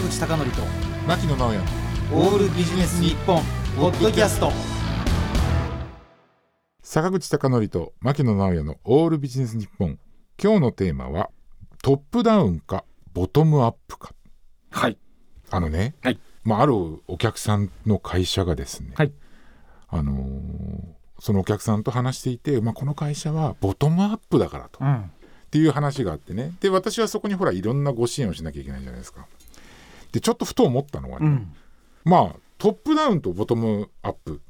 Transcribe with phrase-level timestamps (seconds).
[0.00, 0.62] 坂口孝則と
[1.06, 1.58] 牧野直哉。
[2.14, 3.42] オールビジネス日本
[3.76, 4.50] ポッドキャスト。
[6.82, 9.98] 坂口孝則と牧野直哉のオールビジネス日本。
[10.42, 11.30] 今日のテーマは
[11.82, 14.14] トップダウンかボトムアップか。
[14.70, 14.96] はい。
[15.50, 16.18] あのね、はい。
[16.44, 19.12] まあ、あるお客さんの会社がですね、はい。
[19.88, 24.82] あのーそのお客さんと話していて、まあ、この会社はボトムアップだからと。
[24.82, 24.96] うん。
[25.02, 25.02] っ
[25.50, 26.52] ていう話があってね。
[26.60, 29.26] で私はそこにほらいろんなご支援をしなきゃいけないじゃないですか
[30.12, 31.52] でちょっとふと思ったのがね、うん。
[32.04, 34.40] まあトップダウンとボトムアップ。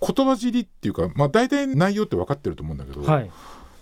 [0.00, 3.30] 言葉尻っていうかまあ大体内容って分かってると思うんだけど、はい。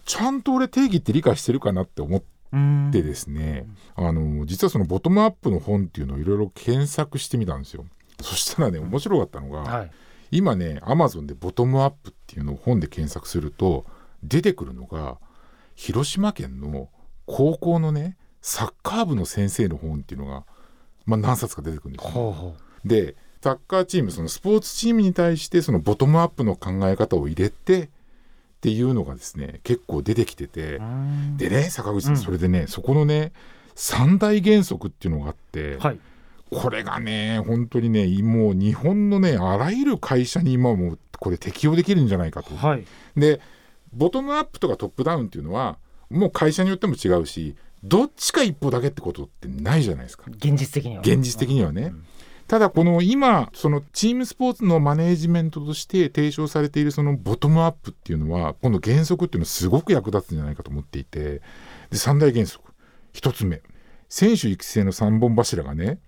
[0.05, 2.91] ちゃんと俺定義って理解してるかなって思っうん。
[2.92, 7.87] てですね、あの実はそのボトムアップの本っていうのをいろいろ検索してみたんですよ。
[8.20, 9.91] そしたらね面白かったのが、はい。
[10.30, 13.87] 今ねアマゾンでボトムアップっていうのを本で検索すると
[14.23, 15.16] 出てくるのが
[15.75, 16.89] 広島県の
[17.27, 20.45] 高校のねサッカー部の先生の本っていうのが、
[21.06, 22.11] まあ、何冊か出てくるんですよ。
[22.11, 27.89] ほうほでサッカーチームそのスポーツチームに対してそのボトムアップの考え方を入れてっ
[28.61, 31.36] ていうのがですね結構出てきてて、ううん。
[31.36, 32.20] でね坂口さん、うん。
[32.20, 33.33] それでねそこのね
[33.75, 35.98] 三大原則っていうのがあって、はい。
[36.53, 42.55] これがね本当にねもう日本のねあらゆる会社に今もうこれ適用できるんじゃないかと。
[42.55, 42.84] はい。
[43.17, 43.41] で
[43.92, 45.78] ボトムアップとかトップダウンっていうのは
[46.11, 50.25] もう会社によっても違うしどっちか一歩だけってことってないじゃないですか。
[50.28, 51.83] 現実的には現実的にはね。
[51.83, 52.05] うん。
[52.47, 61.41] ただこの今そのチームスポーツのマネージメントとして提唱されているそのボトムアップっていうのはこの原則っていうのはすごく役立つんじゃないかと思っていて。
[61.91, 62.72] で三大原則。
[63.12, 63.62] 一つ目。
[64.08, 65.98] 選手育成の三本柱がね。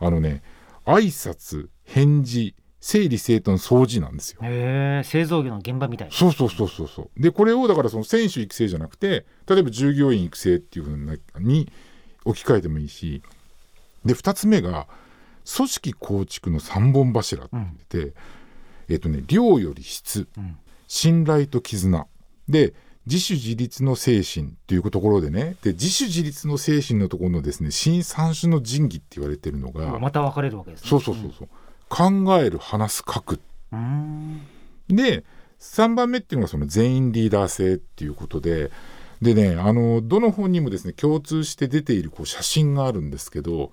[0.00, 0.42] あのね
[0.84, 4.40] 挨拶返事整理整頓掃除なんですよ。
[4.42, 6.12] へえ製造業の現場みたいな。
[6.12, 7.22] そうそうそうそうそう。
[7.22, 11.70] でこれをだからその選手育成じゃなくて例えば従業員育成っていうふうに
[12.24, 13.22] 置き換えてもいいし
[14.04, 14.88] で2つ目が
[15.56, 18.14] 組織構築の3本柱って言ってて、
[18.88, 20.58] えっとね量より質うん。
[20.88, 22.06] 信頼と絆。
[22.48, 22.74] で
[23.06, 30.88] 自主自立の精神っていうところでねで自主自立の精神のところのですね新三種の神器って言われてるのが、また分かれるわけですね。
[30.88, 31.48] そうそうそうそう、
[31.92, 32.04] 考
[32.38, 33.38] える話す書く。
[33.70, 34.40] うん。
[34.88, 35.24] で
[35.60, 38.70] 3番目っていうのがその全員リーダー性っていうことで
[39.20, 43.72] でねあのどの本にもですね共通して出ているこう写真があるんですけど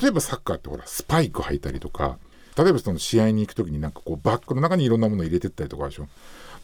[0.00, 2.18] 例えばサッカーってほらスパイク履いたりとか
[2.56, 6.08] 例えばその試合に行く時になんかこうバッグの中にいろんなものを入れてったりとかでしょ。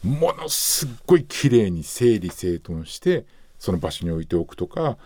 [0.03, 3.25] ものすっごい綺麗に整理整頓して
[3.57, 4.97] その場所に置いておくとか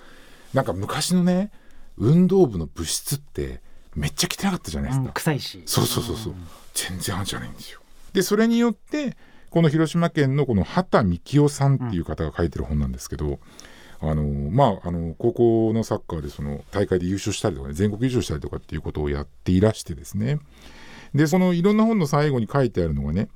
[0.53, 1.51] なんか昔のね
[1.97, 3.62] 運動部の部室って
[3.96, 5.63] めっちゃ汚かったじゃないですうんか、臭いし。
[5.66, 6.35] そうそうそうそう。
[6.74, 7.81] 全然あるじゃないんですよ。
[8.13, 9.16] でそれによって
[9.50, 13.40] この広島県のこの畑幹夫さんっていう方が書いてる本なんですけど、
[14.00, 20.40] あのまああの高校のサッカーでその大会で優勝したりとかね全国優勝したりとかっていうことをやっていらしてですね。
[21.13, 23.28] でそのいろんな本の最後に書いてあるのがね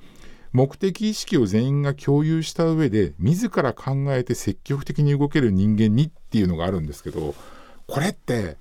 [0.54, 7.36] 目的意識を全員が共有した上で自ら考えて積極的に動ける人間にっていうのがあるんですけど
[7.88, 8.56] これって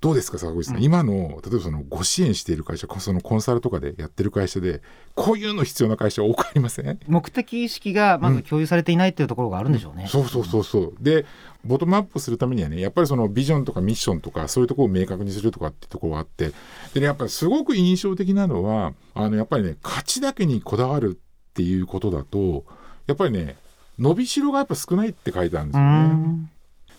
[0.00, 4.80] どうですか坂口さん、今の例えばそのご支援している会社そのコンサルとかでやってる会社で
[5.16, 7.00] こういうの必要な会社多くありません？
[7.08, 10.94] 目的意識がまず共有されていないっていうところがあるんでしょうね、そうそうそうそう。
[11.00, 11.26] で
[11.64, 16.52] ボトムアップするためにはねやっぱりそのビジョンとかミッションとかそういうところを明確にするとかっていうところがあって
[16.94, 22.64] で、ね、やっぱりすごく印象的なのはあのやっぱりね勝ちだけにこだわるっていうことだと
[23.08, 23.56] やっぱりね
[23.98, 26.52] 伸びしろがやっぱ少ないって書いてあるんですうよね。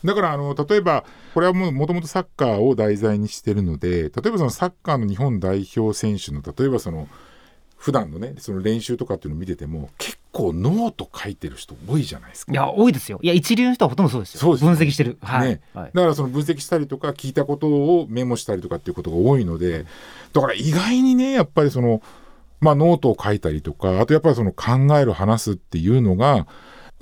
[0.03, 7.07] んだからあの例えばこれはもともとサッカーを題材にしてるので例えばそのサッカーの日本代表選手の例えばその
[7.79, 12.51] 普段のねその練習とかっていうのを見てても結構ノート書いてる人多いじゃないですか。
[12.51, 13.19] いや多いですよ。
[13.21, 14.41] いや一流の人はほとんどそうですよ。
[14.41, 14.75] そうですよね。
[14.75, 15.17] 分析してる。
[15.21, 15.61] はい、ね。
[15.73, 15.91] はい。
[15.93, 19.85] だからその分析したりとか聞いたことをメモしたりとかっていうことが多いので
[20.33, 22.01] だから意外にねやっぱりその
[22.59, 26.47] まあノートを書いたりとかあとやっぱりその考える話すっていうのが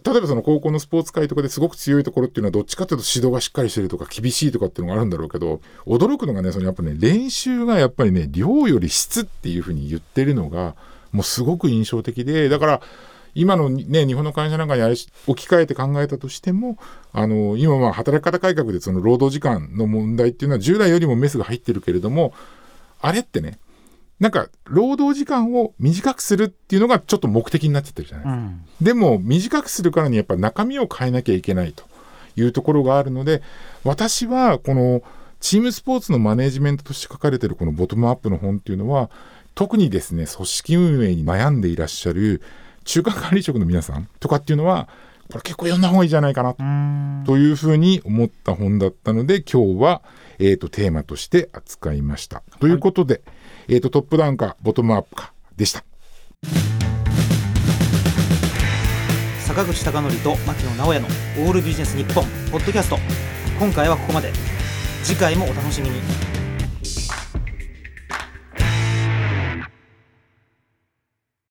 [0.08, 10.76] 例えばその高校のスポーツ界とかですごく強いところっていうのはどっちかというと指導がしっかりしてるとか厳しいとかっていうのがあるんだろうけど驚くのがねそのやっぱね練習がやっぱりね量より質っていうふうに言ってるのが
[11.12, 12.82] もうすごく印象的でだから
[13.36, 14.96] 今のね日本の会社なんかにあれ
[15.28, 16.78] 置き換えて考えたとしても
[17.12, 22.34] あの今まあ働き方改革でその労働時間の問題っていうのは従来よりもメスが入ってるけれども
[23.02, 23.60] あれってね
[24.20, 28.42] なんか労働時間を短くするっていうのがちょっと目的になっちゃってるじゃないですか。
[28.42, 31.84] うんでも短くするからにやっぱ中身を変えなきゃいけないと
[32.36, 33.42] いうところがあるので
[33.84, 35.02] 私はこの
[35.40, 39.10] チームスポーツのマネジメントとして書かれてるこのボトムアップの本っていうのは
[39.56, 42.44] 特にですね組織運営に悩んでいらっしゃる
[42.84, 44.88] 中間管理職の皆さんとかっていうのは
[45.30, 46.56] これ結構読んだ方がいいじゃないかな。
[47.26, 50.02] というふうに思った本だったので今日は、
[50.40, 52.44] えー、とテーマとして扱いました。
[52.60, 53.22] ということで、
[53.68, 55.84] えー、とトップダウンかボトムアップかでした。
[59.40, 62.98] 坂口孝則と牧野直哉のオールビジネス日本ポッドキャスト。
[63.60, 64.32] 今回はここまで。
[65.04, 66.02] 次回もお楽しみに